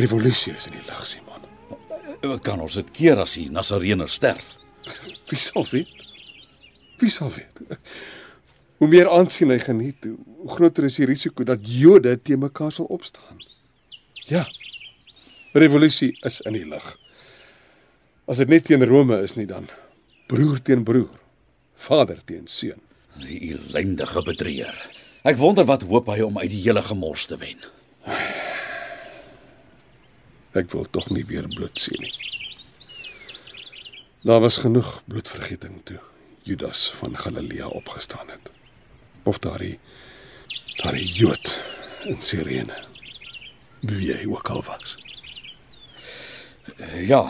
Revolusie 0.00 0.54
is 0.56 0.66
in 0.70 0.78
die 0.78 0.86
lug, 0.86 1.02
Simon. 1.06 1.44
Wat 2.20 2.42
kan 2.44 2.60
ons 2.60 2.76
dit 2.78 2.90
keer 2.96 3.20
as 3.20 3.34
die 3.36 3.48
Nasareëner 3.52 4.08
sterf? 4.08 4.54
Wie 5.28 5.38
sal 5.40 5.66
weet? 5.70 6.06
Wie 7.00 7.10
sal 7.12 7.32
weet? 7.32 7.60
Hoe 8.80 8.88
meer 8.88 9.10
aansien 9.12 9.52
hy 9.52 9.58
geniet, 9.60 10.06
hoe 10.08 10.48
groter 10.56 10.86
is 10.88 10.96
die 10.96 11.08
risiko 11.08 11.44
dat 11.44 11.64
Jode 11.68 12.14
te 12.16 12.36
mekaar 12.40 12.72
sal 12.72 12.88
opstaan. 12.92 13.42
Ja. 14.30 14.46
Revolusie 15.52 16.14
is 16.24 16.40
in 16.48 16.56
die 16.56 16.64
lug. 16.64 16.86
As 18.30 18.40
dit 18.40 18.48
net 18.48 18.68
teen 18.68 18.86
Rome 18.86 19.18
is 19.20 19.36
nie 19.36 19.48
dan 19.50 19.68
broer 20.30 20.62
teen 20.62 20.84
broer, 20.86 21.12
vader 21.74 22.20
teen 22.24 22.46
seun. 22.48 22.80
Die 23.20 23.50
ellendige 23.52 24.22
bedrieger. 24.24 24.76
Ek 25.28 25.36
wonder 25.36 25.66
wat 25.68 25.84
hoop 25.84 26.08
hy 26.08 26.22
om 26.24 26.38
uit 26.38 26.52
die 26.52 26.62
hele 26.62 26.80
gemors 26.86 27.26
te 27.28 27.36
wen. 27.40 27.58
Ek 30.52 30.70
wil 30.74 30.86
tog 30.90 31.10
nie 31.14 31.24
weer 31.26 31.46
bloed 31.54 31.78
sien 31.78 32.00
nie. 32.02 32.14
Daar 34.26 34.40
was 34.42 34.56
genoeg 34.60 35.00
bloedvergieting 35.06 35.80
toe 35.84 36.00
Judas 36.42 36.90
van 36.98 37.16
Galilea 37.16 37.68
opgestaan 37.68 38.28
het. 38.28 38.50
Of 39.24 39.38
daardie 39.38 39.78
daardie 40.80 41.06
Jood 41.06 41.54
in 42.04 42.20
Sirene. 42.20 42.76
Wie 43.80 44.12
hy 44.12 44.26
ook 44.26 44.48
al 44.50 44.64
was. 44.66 44.96
Ja, 47.06 47.22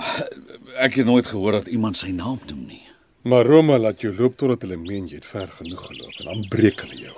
ek 0.80 0.96
het 1.00 1.06
nooit 1.06 1.26
gehoor 1.26 1.52
dat 1.60 1.66
iemand 1.66 1.96
sy 1.96 2.10
naam 2.14 2.40
noem 2.46 2.66
nie. 2.66 2.82
Maar 3.22 3.46
Rome 3.46 3.78
laat 3.78 4.00
jou 4.00 4.14
loop 4.16 4.38
totdat 4.40 4.62
hulle 4.64 4.78
meen 4.80 5.08
jy 5.08 5.18
het 5.20 5.28
ver 5.28 5.50
genoeg 5.58 5.82
geloop 5.90 6.22
en 6.22 6.30
dan 6.32 6.46
breek 6.48 6.80
hulle 6.86 6.96
jou. 6.96 7.16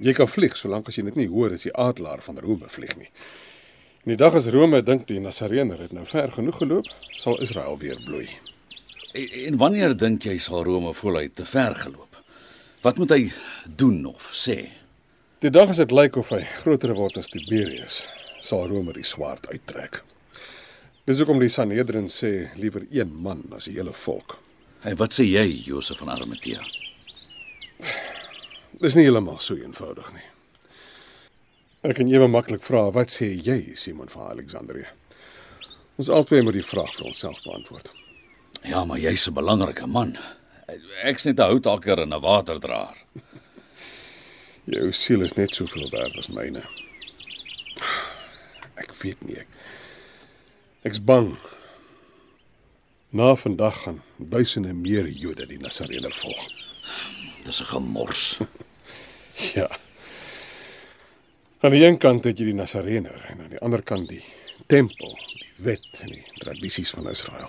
Jy 0.00 0.12
kan 0.16 0.28
vlieg 0.28 0.56
solank 0.56 0.88
as 0.88 0.96
jy 0.96 1.04
net 1.04 1.18
nie 1.20 1.28
hoor 1.28 1.52
as 1.52 1.66
die 1.68 1.74
adelaar 1.76 2.22
van 2.24 2.40
Rome 2.40 2.68
vlieg 2.72 2.96
nie. 2.96 3.10
En 4.06 4.12
die 4.12 4.20
dag 4.20 4.36
as 4.38 4.46
Rome 4.54 4.78
dink 4.86 5.08
die 5.08 5.18
Nasareëner 5.18 5.80
het 5.82 5.90
nou 5.90 6.04
ver 6.06 6.30
genoeg 6.30 6.60
geloop, 6.60 6.86
sal 7.18 7.40
Israel 7.42 7.74
weer 7.80 7.98
bloei. 8.06 8.28
En, 9.18 9.24
en 9.48 9.56
wanneer 9.58 9.96
dink 9.98 10.22
jy 10.28 10.36
sal 10.38 10.62
Rome 10.62 10.92
het 10.94 11.34
te 11.34 11.42
ver 11.44 11.74
geloop? 11.74 12.14
Wat 12.86 13.00
moet 13.02 13.10
hy 13.10 13.32
doen 13.66 14.04
of 14.06 14.28
sê? 14.30 14.68
Die 15.42 15.50
dag 15.50 15.74
as 15.74 15.82
dit 15.82 15.90
lyk 15.90 16.20
of 16.22 16.30
hy 16.30 16.38
groter 16.62 16.94
word 16.94 17.18
as 17.18 17.32
Tiberius, 17.34 18.04
sal 18.38 18.68
Rome 18.70 18.94
die 18.94 19.02
swaard 19.02 19.50
uittrek. 19.50 19.98
Dis 21.02 21.18
hoekom 21.18 21.42
die 21.42 21.50
Sanhedrin 21.50 22.06
sê 22.06 22.46
liewer 22.62 22.86
een 22.86 23.10
man 23.10 23.42
as 23.58 23.66
die 23.66 23.74
hele 23.74 23.90
volk. 24.06 24.38
En 24.86 24.94
wat 25.02 25.18
sê 25.18 25.26
jy, 25.26 25.48
Josef 25.66 25.98
van 25.98 26.14
Arimatea? 26.14 26.62
Dis 28.78 28.94
nie 28.94 29.08
heeltemal 29.10 29.42
so 29.42 29.58
eenvoudig 29.58 30.14
nie. 30.14 30.28
Ek 31.86 32.00
kan 32.00 32.08
ewe 32.10 32.26
maklik 32.26 32.64
vra, 32.66 32.88
wat 32.90 33.12
sê 33.14 33.28
jy, 33.30 33.60
Simon 33.78 34.08
van 34.10 34.32
Alexandrië? 34.32 34.88
Ons 36.00 36.08
albei 36.10 36.40
moet 36.42 36.56
die 36.58 36.64
vraag 36.66 36.90
vir 36.96 37.06
onsself 37.12 37.38
beantwoord. 37.44 37.92
Ja, 38.66 38.80
maar 38.84 38.98
jy's 38.98 39.28
'n 39.28 39.34
belangrike 39.34 39.86
man. 39.86 40.16
Ek's 41.04 41.24
net 41.26 41.38
'n 41.38 41.46
houtakker 41.50 42.02
en 42.02 42.12
'n 42.12 42.20
waterdraer. 42.20 42.96
Jou 44.64 44.92
siel 44.92 45.22
is 45.22 45.36
net 45.36 45.54
soveel 45.54 45.88
werd 45.90 46.18
as 46.18 46.28
myne. 46.28 46.62
Ek 48.76 48.92
weet 49.02 49.22
nie 49.24 49.36
ek. 49.36 49.48
Ek's 50.82 50.98
bang. 50.98 51.38
Na 53.12 53.36
vandag 53.36 53.82
gaan 53.82 54.02
duisende 54.18 54.74
meer 54.74 55.06
Jode 55.08 55.46
die 55.46 55.58
Nasareëner 55.58 56.14
volg. 56.14 56.48
Dis 57.44 57.60
'n 57.60 57.64
gemors. 57.64 58.38
Ja. 59.54 59.68
Aan 61.60 61.72
die 61.72 61.84
een 61.86 61.96
kant 61.96 62.26
het 62.28 62.36
jy 62.36 62.50
die 62.50 62.56
Nasareëner 62.58 63.22
en 63.30 63.38
aan 63.40 63.52
die 63.54 63.60
ander 63.64 63.80
kant 63.82 64.10
die 64.12 64.20
tempel, 64.68 65.14
die 65.32 65.64
wet 65.64 66.02
en 66.04 66.10
die 66.12 66.24
tradisies 66.36 66.92
van 66.92 67.08
Israel. 67.08 67.48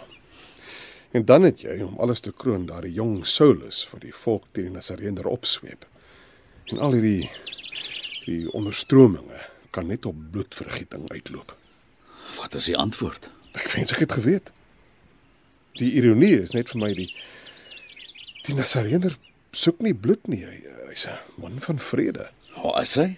En 1.12 1.26
dan 1.28 1.44
het 1.44 1.66
jy 1.66 1.76
om 1.84 1.98
alles 2.00 2.24
te 2.24 2.32
kroon 2.32 2.64
daardie 2.70 2.94
jong 2.96 3.26
Saulus 3.28 3.82
vir 3.92 4.06
die 4.06 4.14
volk 4.16 4.48
teen 4.56 4.70
die 4.70 4.78
Nasareëner 4.78 5.28
opsweep. 5.28 5.84
En 6.72 6.80
al 6.80 6.96
hierdie 6.96 7.28
die 8.24 8.48
onderstrominge 8.56 9.42
kan 9.76 9.92
net 9.92 10.08
op 10.08 10.16
bloedvergieting 10.32 11.04
uitloop. 11.12 11.52
Wat 12.40 12.56
is 12.56 12.72
die 12.72 12.80
antwoord? 12.80 13.28
Ek 13.60 13.68
wens 13.76 13.92
ek 13.92 14.08
het 14.08 14.18
geweet. 14.22 14.52
Die 15.84 15.92
ironie 16.00 16.38
is 16.40 16.56
net 16.56 16.72
vir 16.72 16.84
my 16.86 16.94
die 16.96 17.12
die 18.48 18.56
Nasareëner 18.56 19.20
soek 19.52 19.84
nie 19.84 19.96
bloed 19.96 20.32
nie. 20.32 20.46
Hy 20.48 20.60
hy's 20.88 21.08
'n 21.12 21.42
man 21.44 21.60
van 21.60 21.80
vrede. 21.80 22.32
O, 22.56 22.72
oh, 22.72 22.82
is 22.82 22.96
hy? 22.96 23.18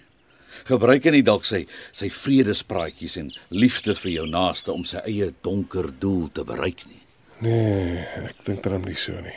Gebruik 0.68 1.04
hy 1.04 1.10
nie 1.10 1.26
dalk 1.26 1.44
sy 1.48 1.66
sy 1.92 2.10
vredespraatjies 2.10 3.16
en 3.20 3.30
liefde 3.50 3.94
vir 3.94 4.12
jou 4.12 4.26
naaste 4.30 4.72
om 4.72 4.84
sy 4.84 5.02
eie 5.06 5.30
donker 5.44 5.90
doel 6.00 6.28
te 6.34 6.44
bereik 6.44 6.84
nie? 6.88 7.00
Nee, 7.40 8.04
ek 8.28 8.44
dink 8.44 8.62
daarom 8.64 8.84
nie 8.84 8.98
so 8.98 9.16
nie. 9.24 9.36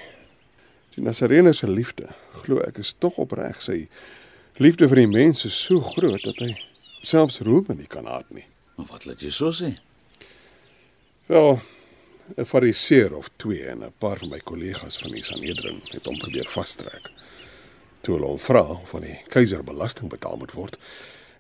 Die 0.94 1.04
Nasareëner 1.04 1.56
se 1.58 1.68
liefde, 1.68 2.10
glo 2.44 2.60
ek, 2.62 2.78
is 2.84 2.94
tog 2.94 3.18
opreg. 3.24 3.62
Sy 3.64 3.88
liefde 4.62 4.90
vir 4.92 5.04
die 5.04 5.10
mense 5.10 5.48
is 5.50 5.58
so 5.58 5.82
groot 5.82 6.22
dat 6.28 6.42
hy 6.44 6.52
selfs 7.04 7.42
Rome 7.48 7.78
nie 7.78 7.90
kan 7.90 8.06
haat 8.06 8.30
nie. 8.36 8.46
Maar 8.76 8.92
wat 8.92 9.08
laat 9.08 9.24
jy 9.24 9.32
so 9.34 9.54
sê? 9.56 9.72
Wel, 11.32 11.60
'n 12.38 12.46
fariseer 12.46 13.16
of 13.16 13.28
twee 13.38 13.66
en 13.68 13.84
'n 13.84 13.94
paar 14.00 14.18
van 14.18 14.30
my 14.30 14.40
kollegas 14.40 14.98
van 14.98 15.12
die 15.12 15.24
Sanhedrin 15.24 15.82
het 15.92 16.06
hom 16.06 16.18
probeer 16.18 16.50
vastrek. 16.50 17.10
Toe 18.02 18.16
hulle 18.16 18.28
hom 18.28 18.40
vra 18.40 18.62
of 18.62 18.90
van 18.90 19.02
die 19.02 19.20
keiser 19.30 19.64
belasting 19.64 20.10
betaal 20.10 20.38
moet 20.38 20.52
word, 20.52 20.78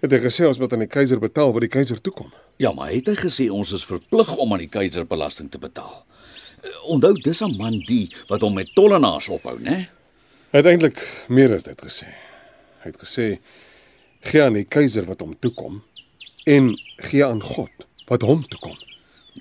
het 0.03 0.11
hy 0.11 0.19
gesê 0.25 0.43
ons 0.47 0.59
moet 0.59 0.73
aan 0.75 0.83
die 0.83 0.91
keiser 0.91 1.19
betaal 1.21 1.53
wat 1.55 1.63
die 1.63 1.71
keiser 1.71 1.99
toekom. 2.03 2.31
Ja, 2.59 2.73
maar 2.75 2.91
het 2.91 3.07
hy 3.07 3.15
gesê 3.15 3.47
ons 3.53 3.71
is 3.75 3.85
verplig 3.87 4.33
om 4.35 4.51
aan 4.53 4.65
die 4.65 4.71
keiser 4.71 5.05
belasting 5.07 5.49
te 5.51 5.61
betaal? 5.61 6.03
Eh, 6.63 6.71
Onthou, 6.91 7.13
dis 7.23 7.41
'n 7.41 7.55
man 7.57 7.79
die 7.87 8.11
wat 8.27 8.41
hom 8.41 8.53
met 8.53 8.69
tollenaars 8.75 9.29
ophou, 9.29 9.59
né? 9.59 9.87
Hy 10.51 10.59
het 10.59 10.65
eintlik 10.65 10.99
meer 11.29 11.53
as 11.55 11.63
dit 11.63 11.81
gesê. 11.81 12.07
Hy 12.83 12.91
het 12.91 12.97
gesê 12.99 13.39
gee 14.21 14.43
aan 14.43 14.53
die 14.53 14.65
keiser 14.65 15.05
wat 15.05 15.19
hom 15.19 15.35
toekom 15.39 15.81
en 16.45 16.77
gee 16.97 17.25
aan 17.25 17.41
God 17.41 17.87
wat 18.07 18.21
hom 18.21 18.45
toekom. 18.47 18.77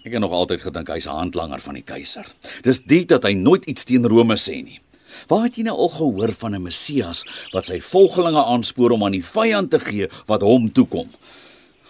Ek 0.04 0.12
het 0.12 0.20
nog 0.20 0.32
altyd 0.32 0.60
gedink 0.60 0.88
hy's 0.88 1.06
'n 1.06 1.10
handlanger 1.10 1.60
van 1.60 1.74
die 1.74 1.82
keiser. 1.82 2.26
Dis 2.62 2.80
dit 2.80 3.08
dat 3.08 3.22
hy 3.22 3.32
nooit 3.32 3.64
iets 3.64 3.84
teen 3.84 4.06
Rome 4.06 4.36
sê 4.36 4.62
nie. 4.62 4.80
Waar 5.28 5.44
het 5.44 5.56
jy 5.56 5.62
nou 5.62 5.76
al 5.76 5.88
gehoor 5.88 6.32
van 6.32 6.54
'n 6.54 6.62
Messias 6.62 7.24
wat 7.52 7.66
sy 7.66 7.80
volgelinge 7.80 8.44
aanspoor 8.44 8.90
om 8.90 9.04
aan 9.04 9.18
die 9.18 9.24
vyand 9.24 9.70
te 9.70 9.78
gee 9.78 10.08
wat 10.26 10.42
hom 10.42 10.72
toekom? 10.72 11.08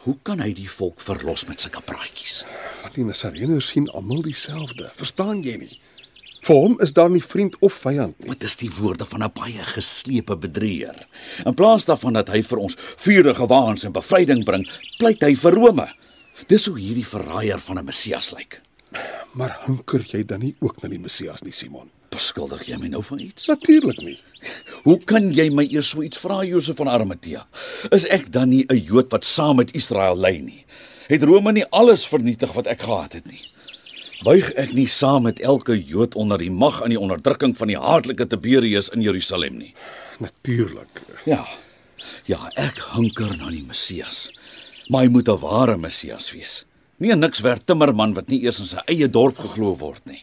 Hoe 0.02 0.16
kan 0.22 0.40
hy 0.40 0.52
die 0.52 0.70
volk 0.70 1.00
verlos 1.00 1.44
met 1.46 1.60
sulke 1.60 1.80
praatjies? 1.80 2.44
Want 2.82 2.94
die 2.94 3.04
Nasareëners 3.04 3.68
sien 3.68 3.90
almal 3.90 4.22
dieselfde. 4.22 4.90
Verstaan 4.94 5.42
jy 5.42 5.56
nie? 5.56 5.78
Vir 6.42 6.58
hom 6.58 6.72
is 6.82 6.90
daar 6.92 7.10
nie 7.10 7.22
vriend 7.22 7.54
of 7.62 7.76
vyand 7.84 8.18
nie. 8.18 8.32
Dit 8.32 8.48
is 8.48 8.56
die 8.58 8.70
woorde 8.80 9.06
van 9.06 9.22
'n 9.22 9.30
baie 9.34 9.62
geslepe 9.62 10.36
bedrieger. 10.36 11.06
In 11.46 11.54
plaas 11.54 11.84
daarvan 11.84 12.12
dat 12.12 12.28
hy 12.28 12.42
vir 12.42 12.58
ons 12.58 12.76
vuurige 12.96 13.46
waans 13.46 13.84
en 13.84 13.92
bevryding 13.92 14.44
bring, 14.44 14.66
pleit 14.98 15.22
hy 15.22 15.36
vir 15.36 15.52
Rome. 15.52 15.86
Dis 16.48 16.66
hoe 16.66 16.78
hierdie 16.78 17.06
verraaier 17.06 17.60
van 17.60 17.78
'n 17.78 17.84
Messias 17.84 18.32
lyk. 18.32 18.60
Maar 19.32 19.54
hunker 19.64 20.02
jy 20.04 20.24
dan 20.28 20.42
nie 20.44 20.54
ook 20.60 20.82
na 20.82 20.90
die 20.92 21.00
Messias 21.00 21.40
nie, 21.42 21.54
Simon? 21.56 21.88
Beskuldig 22.12 22.66
jy 22.68 22.76
my 22.76 22.90
nou 22.92 23.00
van 23.06 23.22
iets? 23.24 23.46
Natuurlik 23.48 24.02
nie. 24.04 24.18
Hoe 24.84 24.98
kan 25.08 25.30
jy 25.32 25.46
my 25.54 25.64
eers 25.72 25.88
so 25.94 26.02
iets 26.04 26.20
vra, 26.20 26.42
Josef 26.44 26.76
van 26.76 26.90
Arimatea? 26.92 27.46
Is 27.96 28.04
ek 28.12 28.28
dan 28.32 28.50
nie 28.50 28.66
'n 28.68 28.76
Jood 28.76 29.08
wat 29.10 29.24
saam 29.24 29.56
met 29.56 29.72
Israel 29.74 30.16
lei 30.16 30.42
nie? 30.42 30.64
Het 31.08 31.22
Rome 31.22 31.52
nie 31.52 31.64
alles 31.72 32.06
vernietig 32.06 32.52
wat 32.52 32.66
ek 32.66 32.82
gehad 32.82 33.12
het 33.12 33.26
nie? 33.26 33.40
Buig 34.22 34.52
ek 34.52 34.72
nie 34.72 34.86
saam 34.86 35.22
met 35.22 35.40
elke 35.40 35.74
Jood 35.80 36.14
onder 36.14 36.38
die 36.38 36.50
mag 36.50 36.82
en 36.82 36.90
die 36.90 37.00
onderdrukking 37.00 37.56
van 37.56 37.68
die 37.68 37.78
haatlike 37.78 38.26
Tiberius 38.26 38.88
in 38.88 39.00
Jerusalem 39.00 39.56
nie? 39.56 39.74
Natuurlik. 40.20 41.02
Ja. 41.24 41.46
Ja, 42.24 42.50
ek 42.54 42.78
hunker 42.92 43.36
na 43.36 43.50
die 43.50 43.64
Messias. 43.66 44.30
Maar 44.88 45.02
hy 45.02 45.08
moet 45.08 45.28
'n 45.28 45.38
ware 45.38 45.76
Messias 45.76 46.32
wees. 46.32 46.64
Nie 47.02 47.12
'n 47.12 47.18
niks 47.18 47.40
werd 47.40 47.66
timmerman 47.66 48.12
wat 48.14 48.28
nie 48.30 48.44
eers 48.44 48.60
in 48.62 48.68
sy 48.70 48.82
eie 48.86 49.08
dorp 49.10 49.38
geglo 49.42 49.72
word 49.78 50.04
nie. 50.06 50.20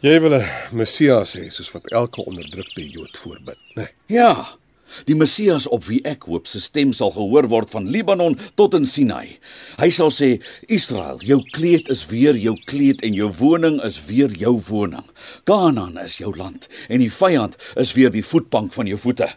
Jy 0.00 0.20
wil 0.24 0.34
'n 0.38 0.46
Messias 0.72 1.34
hê 1.36 1.50
soos 1.52 1.72
wat 1.74 1.90
elke 1.92 2.24
onderdrukte 2.24 2.80
Jood 2.80 3.16
voorbid, 3.16 3.60
né? 3.76 3.82
Nee. 3.82 3.88
Ja. 4.06 4.48
Die 5.04 5.14
Messias 5.14 5.66
op 5.66 5.84
wie 5.84 6.00
ek 6.04 6.22
hoop 6.22 6.46
se 6.46 6.60
stem 6.60 6.92
sal 6.92 7.10
gehoor 7.10 7.48
word 7.48 7.70
van 7.70 7.90
Libanon 7.90 8.38
tot 8.54 8.74
in 8.74 8.86
Sinai. 8.86 9.38
Hy 9.76 9.90
sal 9.90 10.10
sê: 10.10 10.40
"Israel, 10.66 11.18
jou 11.20 11.42
kleed 11.50 11.88
is 11.88 12.06
weer 12.06 12.36
jou 12.36 12.56
kleed 12.64 13.02
en 13.02 13.12
jou 13.12 13.30
woning 13.38 13.82
is 13.82 14.00
weer 14.06 14.30
jou 14.30 14.62
woning. 14.68 15.04
Kanaan 15.44 15.98
is 15.98 16.18
jou 16.18 16.36
land 16.36 16.68
en 16.88 16.98
die 16.98 17.12
vyand 17.12 17.56
is 17.76 17.92
weer 17.92 18.10
die 18.10 18.24
voetbank 18.24 18.72
van 18.72 18.86
jou 18.86 18.98
voete." 18.98 19.28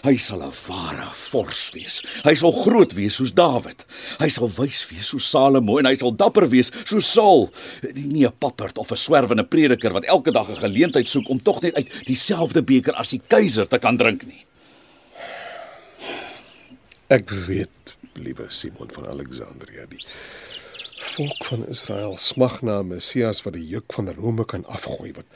Hy 0.00 0.16
sal 0.16 0.40
'n 0.42 0.52
ware 0.66 1.08
vors 1.30 1.70
wees. 1.74 2.00
Hy 2.24 2.32
sal 2.34 2.52
groot 2.52 2.92
wees 2.96 3.18
soos 3.20 3.34
Dawid. 3.36 3.84
Hy 4.18 4.28
sal 4.28 4.48
wys 4.48 4.86
wees 4.88 5.10
soos 5.12 5.28
Salomo 5.28 5.78
en 5.78 5.84
hy 5.84 5.96
sal 5.96 6.16
dapper 6.16 6.48
wees 6.48 6.72
soos 6.84 7.04
Saul. 7.04 7.50
Nie 7.94 8.26
'n 8.26 8.32
papperd 8.38 8.78
of 8.78 8.90
'n 8.90 8.96
swerwende 8.96 9.44
prediker 9.44 9.92
wat 9.92 10.04
elke 10.04 10.32
dag 10.32 10.48
'n 10.48 10.56
geleentheid 10.56 11.08
soek 11.08 11.28
om 11.28 11.42
tog 11.42 11.60
net 11.60 11.74
uit 11.74 12.06
dieselfde 12.06 12.62
beker 12.62 12.94
as 12.94 13.10
die 13.10 13.20
keiser 13.28 13.68
te 13.68 13.78
kan 13.78 13.96
drink 13.96 14.26
nie. 14.26 14.44
Ek 17.08 17.28
weet, 17.30 17.96
liewe 18.14 18.46
Simon 18.48 18.90
van 18.90 19.08
Alexandrië, 19.08 19.86
die 19.88 20.04
volk 21.00 21.44
van 21.44 21.66
Israel 21.66 22.16
smag 22.16 22.62
na 22.62 22.80
'n 22.80 22.88
Messias 22.88 23.42
wat 23.42 23.54
die 23.54 23.66
juk 23.66 23.92
van 23.92 24.08
Rome 24.08 24.44
kan 24.44 24.64
afgooi 24.64 25.12
wat 25.12 25.26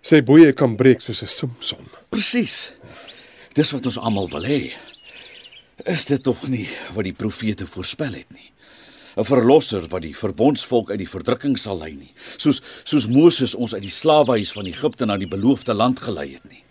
sy 0.00 0.20
boeye 0.22 0.52
kan 0.52 0.76
breek 0.76 1.00
soos 1.00 1.22
'n 1.22 1.26
Samson. 1.26 1.86
Presies. 2.10 2.70
Dis 3.58 3.72
wat 3.74 3.88
ons 3.90 3.98
almal 3.98 4.28
wil 4.30 4.46
hê. 4.46 4.60
Is 5.90 6.04
dit 6.06 6.22
tog 6.22 6.44
nie 6.50 6.66
wat 6.94 7.06
die 7.08 7.16
profete 7.16 7.66
voorspel 7.66 8.14
het 8.14 8.30
nie? 8.30 8.52
'n 9.18 9.26
Verlosser 9.26 9.88
wat 9.90 10.02
die 10.02 10.14
verbondsvolk 10.14 10.90
uit 10.90 11.00
die 11.00 11.10
verdrukking 11.10 11.56
sal 11.58 11.78
lei 11.78 11.94
nie, 11.96 12.12
soos 12.36 12.62
soos 12.84 13.08
Moses 13.10 13.54
ons 13.54 13.74
uit 13.74 13.82
die 13.82 13.90
slawehuis 13.90 14.52
van 14.54 14.66
Egipte 14.70 15.06
na 15.06 15.16
die 15.18 15.26
beloofde 15.26 15.74
land 15.74 16.00
gelei 16.00 16.34
het 16.34 16.44
nie. 16.50 16.62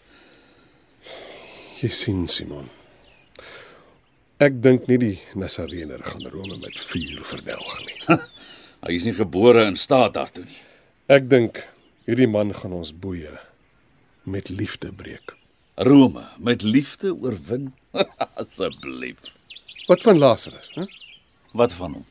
Jy 1.81 1.89
sien, 1.89 2.27
Simon. 2.27 2.69
Ek 4.39 4.61
dink 4.61 4.87
nie 4.87 4.97
die 4.97 5.19
Nasareëner 5.35 6.03
gaan 6.03 6.23
Rome 6.31 6.57
met 6.61 6.79
vuur 6.79 7.25
verdelg 7.25 7.73
nie. 7.85 7.99
Hy 8.85 8.93
is 8.93 9.03
nie 9.03 9.17
gebore 9.17 9.65
in 9.65 9.75
staat 9.75 10.13
daartoe 10.13 10.45
nie. 10.45 10.61
Ek 11.09 11.27
dink 11.27 11.65
hierdie 12.07 12.31
man 12.31 12.53
gaan 12.53 12.73
ons 12.73 12.93
boeye 12.93 13.35
met 14.23 14.49
liefde 14.49 14.93
breek. 14.95 15.35
Rome 15.79 16.27
met 16.37 16.61
liefde 16.61 17.15
oorwin. 17.15 17.73
Asseblief. 18.41 19.17
Wat 19.85 20.01
van 20.01 20.17
Lazarus, 20.17 20.71
hè? 20.73 20.85
Wat 21.51 21.73
van 21.73 21.93
hom? 21.93 22.05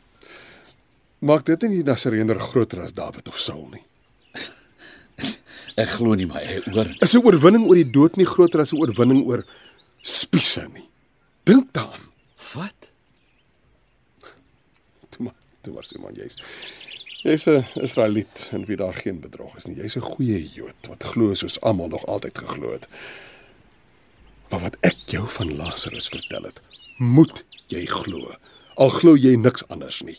Maak 1.19 1.47
dit 1.49 1.65
nie 1.67 1.81
die 1.81 1.87
Nasareëner 1.87 2.39
groter 2.41 2.85
as 2.85 2.95
Dawid 2.95 3.27
of 3.29 3.41
Saul 3.43 3.67
nie. 3.73 3.83
Ek 5.83 5.97
glo 5.97 6.15
nie 6.15 6.29
my 6.31 6.45
eie 6.45 6.63
oor. 6.71 6.93
Is 7.03 7.17
'n 7.19 7.25
oorwinning 7.27 7.67
oor 7.67 7.81
die 7.81 7.91
dood 7.91 8.17
nie 8.21 8.29
groter 8.29 8.63
as 8.63 8.73
'n 8.73 8.79
oorwinning 8.79 9.27
oor 9.27 9.43
spiese 9.99 10.69
nie? 10.71 10.87
Dink 11.43 11.73
daaraan. 11.75 12.07
Wat? 12.55 12.91
Toe 15.11 15.27
maar, 15.27 15.37
toe 15.63 15.75
maar 15.75 15.85
Simon, 15.91 16.15
jy's 16.15 16.39
jy's 17.27 17.49
'n 17.51 17.65
Israeliet 17.83 18.49
en 18.53 18.65
wie 18.71 18.79
daar 18.79 18.95
geen 18.95 19.19
bedrog 19.21 19.57
is 19.57 19.67
nie. 19.67 19.77
Jy's 19.83 19.99
'n 19.99 20.07
goeie 20.15 20.39
Jood 20.55 20.87
wat 20.87 21.03
glo 21.03 21.35
soos 21.35 21.61
almal 21.61 21.89
nog 21.89 22.07
altyd 22.07 22.39
geglo 22.39 22.71
het. 22.71 22.87
Maar 24.51 24.63
wat 24.69 24.77
ek 24.87 25.07
jou 25.11 25.25
van 25.39 25.57
Lazarus 25.59 26.09
vertel 26.13 26.49
het, 26.49 26.61
moet 26.99 27.43
jy 27.73 27.85
glo. 27.91 28.35
Al 28.77 28.93
glo 28.95 29.17
jy 29.19 29.35
niks 29.41 29.67
anders 29.73 30.03
nie. 30.07 30.19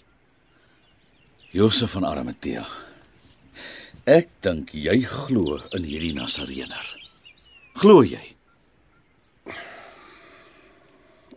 Josef 1.55 1.93
van 1.95 2.05
Arimatea. 2.07 2.65
Ek 4.07 4.29
dink 4.43 4.73
jy 4.75 5.01
glo 5.07 5.59
in 5.75 5.85
hierdie 5.87 6.13
Nasareëner. 6.15 6.91
Glo 7.79 8.03
jy? 8.07 8.23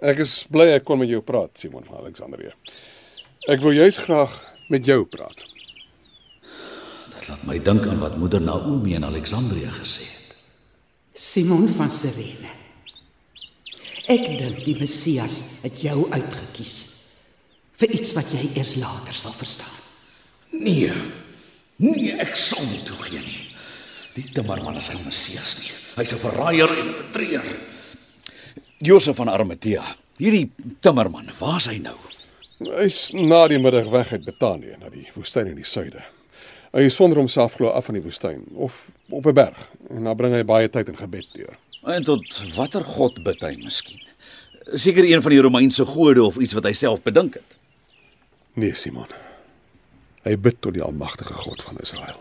Ek 0.00 0.22
is 0.24 0.38
bly 0.48 0.70
ek 0.76 0.86
kon 0.88 1.02
met 1.02 1.10
jou 1.12 1.20
praat, 1.24 1.52
Simon 1.60 1.84
van 1.84 2.00
Alexandrië. 2.00 2.54
Ek 3.52 3.60
wil 3.64 3.76
juis 3.76 3.98
graag 4.00 4.32
met 4.72 4.86
jou 4.86 5.02
praat. 5.12 5.42
Dit 7.10 7.28
laat 7.28 7.44
my 7.48 7.58
dink 7.60 7.84
aan 7.88 8.00
wat 8.00 8.16
moeder 8.20 8.40
Naomi 8.40 8.96
in 8.96 9.04
Alexandrië 9.04 9.68
gesê 9.80 10.06
het. 10.06 10.38
Simon 11.12 11.68
van 11.76 11.92
Sirene. 11.92 12.59
Ek 14.10 14.24
dink 14.40 14.64
die 14.66 14.74
Messias 14.74 15.36
het 15.62 15.76
jou 15.84 16.08
uitgekies 16.10 16.76
vir 17.78 17.92
iets 17.94 18.10
wat 18.16 18.32
jy 18.34 18.48
eers 18.58 18.72
later 18.80 19.14
sal 19.14 19.34
verstaan. 19.36 19.76
Nee. 20.50 20.90
Nee, 21.78 22.16
ek 22.18 22.34
sal 22.34 22.64
nie 22.72 22.82
toegee 22.88 23.22
nie. 23.22 23.44
Die 24.16 24.26
timmerman 24.34 24.80
is 24.80 24.90
geen 24.90 25.04
Messias 25.06 25.54
nie. 25.60 25.70
Hy's 26.00 26.12
'n 26.12 26.22
verraaier 26.26 26.70
en 26.74 26.88
'n 26.88 26.96
betreuer. 26.98 27.46
Josef 28.82 29.16
van 29.16 29.28
Arimatea. 29.28 29.84
Hierdie 30.18 30.50
timmerman, 30.80 31.30
waar's 31.38 31.66
hy 31.66 31.78
nou? 31.78 31.96
Hy's 32.58 33.12
na 33.12 33.46
die 33.48 33.58
middag 33.58 33.88
weg 33.90 34.12
uit 34.12 34.24
Betanië 34.24 34.76
na 34.80 34.90
die 34.90 35.06
woestyn 35.14 35.46
in 35.46 35.54
die 35.54 35.64
suide. 35.64 36.02
Hy 36.70 36.86
sonder 36.88 37.18
homself 37.18 37.56
glo 37.58 37.72
af 37.74 37.88
van 37.88 37.96
die 37.98 38.02
woestyn 38.04 38.44
of 38.54 38.88
op 39.10 39.26
'n 39.26 39.34
berg 39.34 39.58
en 39.88 40.04
dan 40.04 40.16
bring 40.16 40.34
hy 40.34 40.44
baie 40.44 40.68
tyd 40.68 40.88
in 40.88 40.96
gebed 40.96 41.26
deur. 41.32 41.58
En 41.82 42.04
tot 42.04 42.54
watter 42.54 42.84
god 42.84 43.22
bid 43.22 43.40
hy 43.40 43.54
miskien? 43.64 43.98
Seker 44.74 45.04
een 45.04 45.22
van 45.22 45.30
die 45.30 45.40
Romeinse 45.40 45.84
gode 45.84 46.22
of 46.22 46.36
iets 46.36 46.52
wat 46.52 46.64
hy 46.64 46.72
self 46.72 47.02
bedink 47.02 47.34
het. 47.34 47.56
Nee, 48.54 48.74
Simon. 48.74 49.08
Hy 50.22 50.36
bid 50.36 50.60
tot 50.60 50.74
die 50.74 50.82
almagtige 50.82 51.32
God 51.32 51.62
van 51.62 51.76
Israel. 51.80 52.18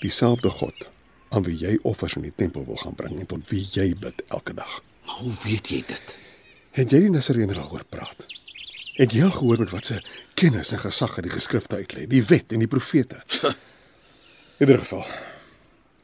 Dieselfde 0.00 0.50
God 0.50 0.88
aan 1.30 1.42
wie 1.42 1.56
jy 1.56 1.78
offers 1.82 2.14
in 2.14 2.22
die 2.22 2.34
tempel 2.36 2.64
wil 2.64 2.76
gaan 2.76 2.94
bring 2.94 3.18
en 3.18 3.26
tot 3.26 3.48
wie 3.48 3.66
jy 3.72 3.94
bid 3.98 4.22
elke 4.28 4.54
dag. 4.54 4.82
Maar 5.06 5.14
hoe 5.14 5.32
weet 5.42 5.68
jy 5.68 5.82
dit? 5.86 6.18
Het 6.72 6.90
jy 6.90 7.00
die 7.00 7.10
Nasareëner 7.10 7.58
al 7.58 7.68
hoor 7.68 7.84
praat? 7.88 8.26
Het 8.94 9.10
jy 9.10 9.24
al 9.26 9.32
gehoor 9.34 9.58
met 9.58 9.72
wat 9.74 9.88
se 9.88 9.96
kennis 10.38 10.70
en 10.72 10.78
gesag 10.78 11.16
uit 11.16 11.26
die 11.26 11.34
geskrifte 11.34 11.80
uitlê, 11.80 12.04
die 12.06 12.22
wet 12.28 12.52
en 12.54 12.62
die 12.62 12.70
profete? 12.70 13.22
In 14.60 14.68
ieder 14.68 14.78
geval. 14.78 15.02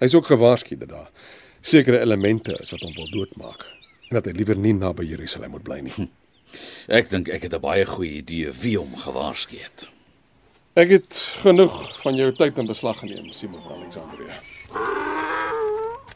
Hy's 0.01 0.15
ook 0.19 0.27
gewaarsku 0.27 0.75
dat 0.81 0.89
daar 0.91 1.11
sekere 1.63 2.01
elemente 2.03 2.57
is 2.59 2.73
wat 2.75 2.83
hom 2.83 2.95
wil 2.97 3.11
doodmaak 3.13 3.63
en 4.09 4.17
dat 4.19 4.27
hy 4.27 4.33
liewer 4.35 4.59
nie 4.59 4.73
naby 4.75 5.05
Jerusalem 5.07 5.53
moet 5.55 5.63
bly 5.63 5.79
nie. 5.87 6.09
Ek 6.91 7.13
dink 7.13 7.29
ek 7.31 7.47
het 7.47 7.55
'n 7.55 7.63
baie 7.63 7.85
goeie 7.87 8.25
idee 8.25 8.51
wie 8.51 8.75
hom 8.79 8.97
gewaarsku 8.97 9.61
het. 9.61 9.87
Ek 10.75 10.91
het 10.91 11.15
genoeg 11.45 11.77
van 12.03 12.15
jou 12.15 12.33
tyd 12.35 12.59
in 12.59 12.67
beslag 12.67 12.99
geneem, 12.99 13.31
Simon 13.33 13.63
van 13.63 13.73
Alexandrië. 13.79 14.35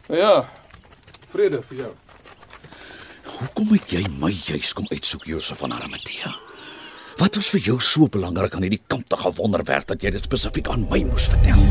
Ja. 0.09 0.51
Vrede 1.31 1.63
vir 1.63 1.77
jou. 1.77 1.93
Hoekom 3.25 3.69
het 3.69 3.91
jy 3.91 4.03
my 4.19 4.31
juis 4.31 4.73
kom 4.73 4.87
uitsoek 4.91 5.25
Josef 5.25 5.59
van 5.59 5.73
Arimatea? 5.73 6.35
Wat 7.17 7.35
was 7.35 7.49
vir 7.49 7.61
jou 7.61 7.77
so 7.81 8.09
belangrik 8.11 8.55
aan 8.55 8.65
hierdie 8.67 8.83
kamptige 8.87 9.31
wonderwerk 9.39 9.87
dat 9.87 10.03
jy 10.03 10.11
dit 10.11 10.25
spesifiek 10.27 10.67
aan 10.69 10.87
my 10.91 10.99
moes 11.07 11.29
vertel? 11.31 11.63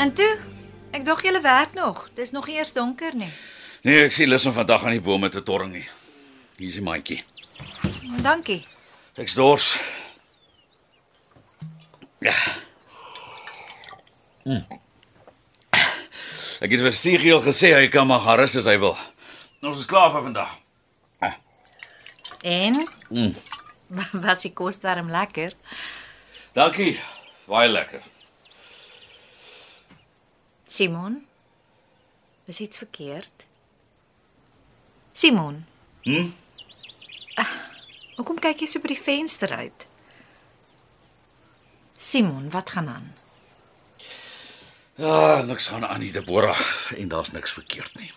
En 0.00 0.14
toe, 0.14 0.30
ek 0.94 1.04
dog 1.04 1.22
julle 1.26 1.42
werk 1.42 1.74
nog. 1.74 2.06
Dis 2.14 2.30
nog 2.30 2.46
eers 2.48 2.72
donker 2.72 3.18
nie. 3.18 3.32
Nee, 3.82 4.04
ek 4.06 4.14
sien 4.14 4.30
lus 4.30 4.46
om 4.46 4.54
vandag 4.54 4.86
aan 4.86 4.94
die 4.94 5.02
bome 5.02 5.28
te 5.28 5.42
torring 5.42 5.74
nie. 5.74 5.88
Hier 6.56 6.70
is 6.70 6.78
die 6.78 6.86
maatjie. 6.86 7.18
Dankie. 8.22 8.62
Ek's 9.18 9.34
dors. 9.34 9.74
Mm. 14.44 14.64
Ek 16.60 16.70
het 16.74 16.82
vir 16.84 16.92
Sigiel 16.96 17.40
gesê 17.44 17.70
hy 17.76 17.86
kan 17.92 18.06
maar 18.08 18.20
gaan 18.24 18.38
rus 18.42 18.56
as 18.60 18.66
hy 18.68 18.76
wil. 18.82 18.96
Ons 19.64 19.80
is 19.82 19.88
klaar 19.88 20.10
vir 20.14 20.26
vandag. 20.28 20.56
En 22.42 22.82
Mm. 23.10 23.34
was 24.24 24.42
die 24.46 24.52
kos 24.54 24.78
darm 24.80 25.08
lekker? 25.10 25.52
Dankie. 26.54 26.94
Baie 27.48 27.68
lekker. 27.68 28.02
Simon? 30.64 31.26
Is 32.46 32.60
iets 32.60 32.78
verkeerd? 32.78 33.44
Simon, 35.12 35.66
Hm? 36.06 36.30
hoekom 38.16 38.38
kyk 38.40 38.60
jy 38.62 38.66
so 38.70 38.80
by 38.80 38.88
die 38.94 39.02
venster 39.02 39.52
uit? 39.52 39.86
Simon, 42.00 42.50
wat 42.50 42.70
gaan 42.70 42.88
aan? 42.88 43.14
Ja, 44.94 45.42
niks 45.42 45.68
gaan 45.68 45.86
aan 45.86 46.00
nie, 46.00 46.12
Deborah, 46.12 46.60
en 46.96 47.08
daar's 47.08 47.30
niks 47.30 47.52
verkeerd 47.52 47.98
nie. 47.98 48.12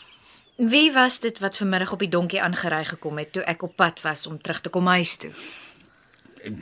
Wie 0.56 0.92
was 0.94 1.20
dit 1.20 1.40
wat 1.40 1.58
vanmiddag 1.58 1.92
op 1.92 2.00
die 2.00 2.08
donkie 2.08 2.42
aangery 2.42 2.86
gekom 2.86 3.18
het 3.20 3.34
toe 3.36 3.44
ek 3.44 3.66
op 3.68 3.76
pad 3.76 4.00
was 4.02 4.24
om 4.28 4.40
terug 4.42 4.62
te 4.62 4.70
kom 4.70 4.88
huis 4.88 5.18
toe? 5.18 5.32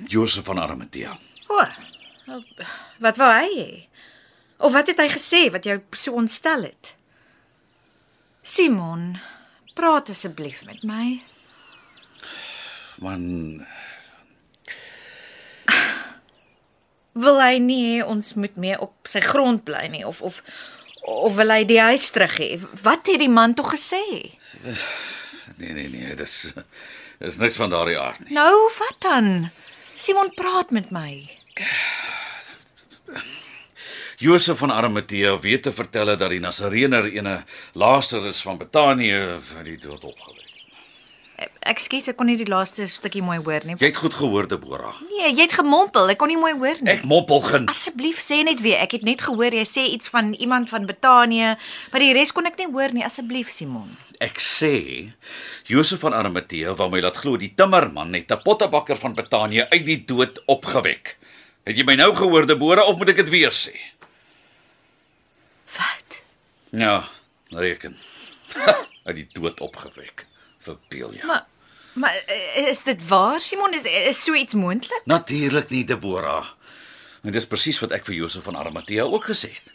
Josef 0.10 0.46
van 0.50 0.60
Arimatea. 0.60 1.14
O. 1.48 1.66
Wat 3.06 3.22
wou 3.22 3.30
hy 3.30 3.54
hê? 3.54 3.70
Of 4.58 4.74
wat 4.74 4.90
het 4.90 5.02
hy 5.06 5.10
gesê 5.14 5.44
wat 5.54 5.70
jou 5.70 5.78
so 5.92 6.18
ontstel 6.18 6.66
het? 6.72 6.96
Simon, 8.42 9.20
praat 9.78 10.10
asseblief 10.10 10.66
met 10.66 10.82
my. 10.82 11.22
Man, 12.98 13.62
Wil 17.14 17.42
hy 17.44 17.58
nie 17.60 17.82
hê 17.86 18.06
ons 18.08 18.34
moet 18.40 18.56
meer 18.56 18.80
op 18.80 19.10
sy 19.12 19.20
grond 19.24 19.66
bly 19.68 19.88
nie 19.92 20.06
of 20.08 20.22
of 20.22 20.42
of 21.02 21.34
wil 21.36 21.50
hy 21.52 21.64
die 21.66 21.82
huis 21.82 22.12
terug 22.14 22.38
hê? 22.40 22.52
Wat 22.86 23.10
het 23.10 23.20
die 23.20 23.32
man 23.32 23.56
tog 23.58 23.74
gesê? 23.74 24.04
nee 25.58 25.74
nee 25.74 25.90
nee, 25.90 26.16
dis 26.16 26.54
dis 27.20 27.40
niks 27.42 27.60
van 27.60 27.74
daardie 27.74 28.00
aard 28.00 28.22
nie. 28.24 28.36
Nou, 28.38 28.54
wat 28.78 29.02
dan? 29.04 29.50
Simon 29.96 30.32
praat 30.34 30.72
met 30.72 30.92
my. 30.94 31.12
Josef 34.22 34.58
van 34.62 34.72
Arimatea 34.72 35.34
weet 35.40 35.64
te 35.64 35.72
vertel 35.74 36.14
dat 36.14 36.30
die 36.30 36.40
Nasareëner 36.40 37.08
ene 37.10 37.42
Lazarus 37.74 38.42
van 38.46 38.58
Betanië 38.62 39.40
van 39.42 39.66
die 39.66 39.78
dood 39.82 40.04
opgewek. 40.06 40.51
Ekskuus, 41.72 42.08
ek 42.12 42.18
kon 42.20 42.28
nie 42.30 42.38
die 42.40 42.48
laaste 42.50 42.86
stukkie 42.90 43.22
mooi 43.26 43.38
hoor 43.40 43.64
nie. 43.66 43.76
Jy 43.80 43.90
het 43.92 44.00
goed 44.02 44.16
gehoor, 44.18 44.48
Deborah. 44.50 44.98
Nee, 45.10 45.30
jy 45.32 45.46
het 45.46 45.54
gemompel. 45.58 46.10
Ek 46.14 46.20
kon 46.22 46.30
nie 46.32 46.40
mooi 46.40 46.54
hoor 46.58 46.82
nie. 46.82 46.92
Ek 46.94 47.04
moppel 47.08 47.42
geen. 47.46 47.68
Asseblief 47.72 48.22
sê 48.22 48.42
net 48.46 48.62
weer. 48.66 48.80
Ek 48.82 48.96
het 48.98 49.06
net 49.08 49.22
gehoor 49.26 49.54
jy 49.56 49.64
sê 49.70 49.86
iets 49.94 50.12
van 50.14 50.34
iemand 50.34 50.70
van 50.74 50.86
Betanië, 50.90 51.56
maar 51.94 52.04
die 52.04 52.14
res 52.18 52.34
kon 52.36 52.50
ek 52.50 52.58
nie 52.62 52.70
hoor 52.74 52.94
nie. 52.98 53.06
Asseblief, 53.06 53.52
Simon. 53.54 53.90
Ek 54.22 54.42
sê 54.42 54.74
Josef 55.70 56.04
van 56.06 56.14
Arimatea 56.18 56.76
wou 56.78 56.90
my 56.94 57.02
laat 57.02 57.18
glo 57.22 57.40
die 57.42 57.54
timmerman 57.58 58.14
het 58.14 58.32
'n 58.32 58.42
pottebakker 58.44 58.98
van 58.98 59.16
Betanië 59.16 59.66
uit 59.70 59.86
die 59.86 60.02
dood 60.06 60.42
opgewek. 60.46 61.18
Het 61.66 61.78
jy 61.78 61.84
my 61.86 61.96
nou 61.96 62.14
gehoor, 62.16 62.46
Deborah, 62.46 62.88
of 62.88 62.98
moet 62.98 63.10
ek 63.10 63.22
dit 63.22 63.30
weer 63.30 63.54
sê? 63.54 63.78
Wat? 65.78 66.22
Ja, 66.72 67.04
reken. 67.50 67.98
uit 69.08 69.16
die 69.16 69.28
dood 69.34 69.60
opgewek. 69.60 70.26
Verbeel 70.62 71.14
jou. 71.14 71.26
Maar 71.26 71.46
maar 71.94 72.24
eh, 72.26 72.68
is 72.68 72.84
dit 72.84 73.08
waar, 73.08 73.40
Simon? 73.40 73.74
Is 73.74 73.84
is 73.84 74.24
so 74.24 74.34
iets 74.34 74.54
moontlik? 74.54 75.02
Natuurlik 75.04 75.70
nie, 75.70 75.86
Deborah. 75.86 76.46
En 77.22 77.32
dis 77.32 77.48
presies 77.48 77.80
wat 77.80 77.92
ek 77.92 78.06
vir 78.08 78.16
Josef 78.16 78.44
van 78.48 78.56
Arimatea 78.56 79.04
ook 79.04 79.28
gesê 79.28 79.52
het. 79.52 79.74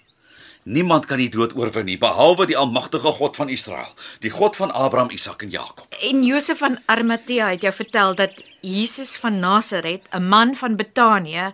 Niemand 0.66 1.06
kan 1.06 1.20
die 1.22 1.28
dood 1.30 1.52
oorwin 1.54 1.86
nie 1.86 1.98
behalwe 1.98 2.48
die 2.50 2.56
almagtige 2.58 3.12
God 3.20 3.36
van 3.38 3.48
Israel, 3.48 3.92
die 4.24 4.32
God 4.34 4.56
van 4.56 4.72
Abraham, 4.74 5.12
Isak 5.14 5.44
en 5.46 5.50
Jakob. 5.50 5.86
En 6.02 6.24
Josef 6.26 6.58
van 6.58 6.80
Arimatea 6.90 7.52
het 7.52 7.62
jou 7.62 7.74
vertel 7.74 8.14
dat 8.18 8.42
Jesus 8.60 9.14
van 9.22 9.38
Nasaret, 9.38 10.08
'n 10.10 10.26
man 10.28 10.56
van 10.56 10.76
Betanië, 10.76 11.52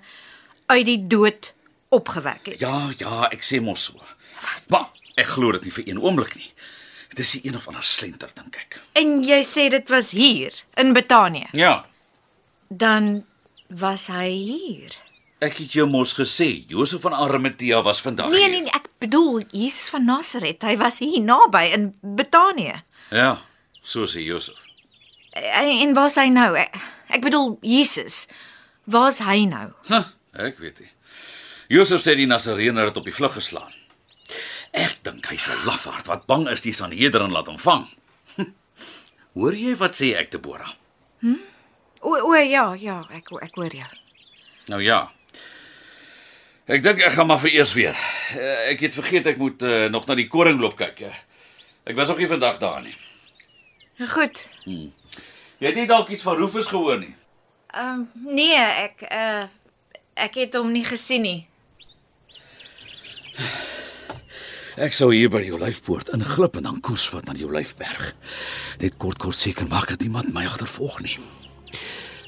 uit 0.66 0.86
die 0.86 1.06
dood 1.06 1.54
opgewek 1.88 2.46
het. 2.46 2.60
Ja, 2.60 2.88
ja, 2.96 3.28
ek 3.28 3.42
sê 3.42 3.60
mos 3.60 3.84
so. 3.84 4.00
Maar 4.66 4.88
ek 5.14 5.26
glo 5.26 5.52
dit 5.52 5.64
nie 5.64 5.72
vir 5.72 5.88
een 5.88 6.00
oomblik 6.00 6.34
nie. 6.34 6.52
Dit 7.12 7.18
is 7.18 7.34
'n 7.36 7.46
een 7.48 7.56
of 7.56 7.66
ander 7.68 7.82
slenter 7.84 8.30
dink 8.34 8.56
ek. 8.56 8.80
En 8.92 9.22
jy 9.24 9.42
sê 9.44 9.68
dit 9.70 9.88
was 9.88 10.10
hier 10.10 10.52
in 10.74 10.92
Betanië. 10.92 11.46
Ja, 11.52 11.84
Dan 12.68 13.24
was 13.68 14.06
hy 14.06 14.28
hier. 14.30 14.96
ek 15.42 15.56
het 15.58 15.72
jou 15.72 15.88
mos 15.90 16.14
gesê 16.14 16.64
Josef 16.68 17.00
van 17.00 17.12
Arimatea 17.12 17.82
was 17.82 18.00
vandag. 18.00 18.28
Nee 18.30 18.38
hier. 18.40 18.50
nee, 18.50 18.60
nee, 18.62 18.70
ek 18.70 18.88
bedoel 18.98 19.42
Jesus 19.50 19.88
van 19.88 20.04
Nasaret. 20.04 20.62
Hy 20.62 20.76
was 20.76 20.98
hier 20.98 21.20
naby 21.20 21.64
in 21.72 21.94
Betanië. 22.00 22.82
Ja, 23.10 23.40
so 23.82 24.04
sê 24.06 24.20
Josef. 24.22 24.54
En, 25.32 25.68
en 25.80 25.94
waar's 25.94 26.14
hy 26.14 26.28
nou? 26.28 26.56
Ek, 26.56 26.76
ek 27.08 27.20
bedoel 27.20 27.58
Jesus. 27.60 28.26
Waar's 28.84 29.18
hy 29.18 29.44
nou? 29.44 29.70
Huh, 29.88 30.04
ek 30.32 30.58
weet 30.58 30.78
nie. 30.80 30.90
Josef 31.68 32.00
sê 32.00 32.14
die 32.14 32.26
Nasareëner 32.26 32.84
het 32.84 32.96
op 32.96 33.04
die 33.04 33.14
vlug 33.14 33.32
geslaan. 33.32 33.72
Ek 34.72 34.98
dink 35.04 35.26
hy's 35.28 35.48
'n 35.52 35.64
lafaard 35.66 36.06
wat 36.08 36.26
bang 36.26 36.48
is 36.48 36.60
die 36.64 36.72
Sanhedrin 36.72 37.30
laat 37.32 37.46
hom 37.46 37.58
vang. 37.58 37.86
Hoor 39.36 39.52
jy 39.54 39.74
wat 39.76 39.94
sê 39.94 40.14
ek, 40.16 40.30
Deborah? 40.32 40.72
O 42.02 42.16
o 42.18 42.34
ja, 42.34 42.74
ja, 42.74 43.04
ek 43.14 43.28
ek 43.42 43.54
hoor 43.54 43.70
jou. 43.70 43.86
Nou 44.68 44.80
ja. 44.82 45.12
Ek 46.66 46.82
dink 46.82 46.98
ek 47.02 47.12
gaan 47.14 47.26
maar 47.26 47.38
vir 47.38 47.50
eers 47.54 47.72
weer. 47.74 47.96
Eh, 48.34 48.70
Ek 48.72 48.80
het 48.80 48.94
vergeet 48.94 49.26
ek 49.26 49.38
moet 49.38 49.62
uh, 49.62 49.86
nog 49.90 50.06
na 50.06 50.14
die 50.18 50.26
koring 50.28 50.58
loop 50.60 50.76
kyk. 50.78 51.02
Ek 51.86 51.96
was 51.96 52.10
ook 52.10 52.18
nie 52.18 52.26
vandag 52.30 52.58
daar 52.58 52.82
nie. 52.82 52.94
Goed. 54.08 54.48
Jy 54.66 55.66
het 55.68 55.74
nie 55.78 55.86
dalk 55.86 56.08
iets 56.10 56.22
van 56.26 56.36
Rufus 56.36 56.66
gehoor 56.66 56.98
nie. 56.98 57.14
Ehm 57.74 58.02
um, 58.02 58.10
nee, 58.34 58.56
ek 58.58 59.02
uh 59.10 59.46
ek 60.14 60.34
het 60.34 60.54
hom 60.58 60.72
nie 60.72 60.84
gesien 60.84 61.22
nie. 61.22 61.46
Ek 64.80 64.94
sou 64.96 65.10
hier 65.12 65.28
by 65.28 65.42
jou 65.44 65.58
lyfpoort 65.60 66.08
inglip 66.16 66.54
en 66.56 66.64
dan 66.64 66.78
koers 66.80 67.04
vat 67.12 67.26
na 67.28 67.34
jou 67.36 67.50
lyfberg. 67.52 68.14
Net 68.80 68.94
kort 68.96 69.18
kort 69.20 69.36
seker 69.36 69.68
maak 69.68 69.90
dat 69.90 70.00
iemand 70.02 70.32
my 70.32 70.46
agtervolg 70.48 71.02
nie. 71.04 71.18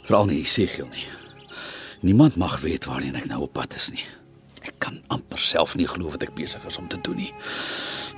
Veral 0.05 0.29
nie 0.29 0.43
Segiel 0.45 0.91
nie. 0.93 1.07
Niemand 2.05 2.37
mag 2.37 2.59
weet 2.61 2.85
waarheen 2.85 3.17
ek 3.17 3.31
nou 3.31 3.47
op 3.47 3.55
pad 3.57 3.73
is 3.81 3.89
nie. 3.95 4.05
Ek 4.61 4.77
kan 4.77 5.01
amper 5.09 5.41
self 5.41 5.73
nie 5.81 5.89
glo 5.89 6.13
wat 6.13 6.27
ek 6.27 6.37
besig 6.37 6.61
is 6.69 6.77
om 6.77 6.89
te 6.93 7.01
doen 7.01 7.17
nie. 7.17 7.33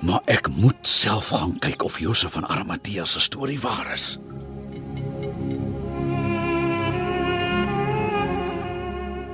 Maar 0.02 0.26
ek 0.26 0.50
moet 0.50 0.82
self 0.82 1.30
gaan 1.30 1.54
kyk 1.62 1.86
of 1.86 2.00
Josef 2.02 2.34
van 2.34 2.50
Arimatea 2.50 3.06
se 3.06 3.22
storie 3.22 3.60
waar 3.62 3.92
is. 3.94 4.16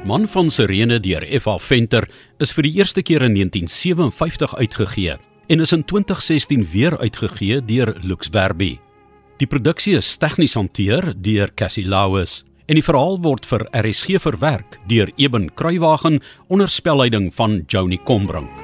Man 0.02 0.24
van 0.28 0.48
Sirene 0.50 0.96
deur 0.98 1.22
F.A. 1.38 1.52
Venter 1.62 2.08
is 2.42 2.50
vir 2.56 2.66
die 2.66 2.72
eerste 2.80 3.04
keer 3.06 3.22
in 3.22 3.36
1957 3.36 4.54
uitgegee 4.58 5.14
en 5.46 5.62
is 5.62 5.72
in 5.76 5.84
2016 5.86 6.64
weer 6.72 6.96
uitgegee 6.98 7.60
deur 7.62 7.92
Lux 8.02 8.26
Verbi. 8.34 8.72
Die 9.38 9.46
produksie 9.46 9.94
is 10.00 10.10
tegnies 10.18 10.56
hanteer 10.58 11.12
deur 11.14 11.54
Cassie 11.54 11.86
Lauis 11.86 12.40
en 12.66 12.80
die 12.80 12.82
verhaal 12.82 13.20
word 13.22 13.46
vir 13.46 13.62
RSG 13.70 14.18
verwerk 14.26 14.80
deur 14.90 15.12
Eben 15.22 15.52
Kruiwagen 15.54 16.18
onder 16.50 16.66
spelleiding 16.66 17.30
van 17.38 17.62
Joni 17.70 18.02
Combrink. 18.02 18.61